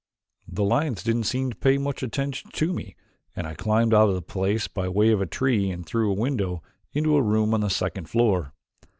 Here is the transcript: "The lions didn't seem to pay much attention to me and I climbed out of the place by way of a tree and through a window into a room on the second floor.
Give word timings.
"The 0.47 0.63
lions 0.63 1.03
didn't 1.03 1.25
seem 1.25 1.51
to 1.51 1.55
pay 1.55 1.77
much 1.77 2.01
attention 2.01 2.49
to 2.53 2.73
me 2.73 2.95
and 3.35 3.45
I 3.45 3.53
climbed 3.53 3.93
out 3.93 4.09
of 4.09 4.15
the 4.15 4.21
place 4.23 4.67
by 4.67 4.89
way 4.89 5.11
of 5.11 5.21
a 5.21 5.27
tree 5.27 5.69
and 5.69 5.85
through 5.85 6.09
a 6.09 6.15
window 6.19 6.63
into 6.91 7.15
a 7.17 7.21
room 7.21 7.53
on 7.53 7.61
the 7.61 7.69
second 7.69 8.09
floor. 8.09 8.51